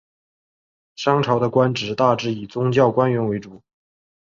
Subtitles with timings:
[0.95, 3.61] 商朝的官职大致以宗教官员为主。